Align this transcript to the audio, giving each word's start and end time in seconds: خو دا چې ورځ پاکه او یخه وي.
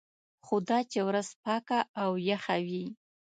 خو 0.45 0.55
دا 0.69 0.79
چې 0.91 0.99
ورځ 1.07 1.29
پاکه 1.43 1.79
او 2.03 2.11
یخه 2.29 2.55
وي. 2.67 2.85